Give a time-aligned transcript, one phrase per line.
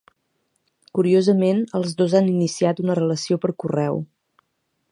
[0.99, 4.01] Curiosament, els dos han iniciat una relació per correu.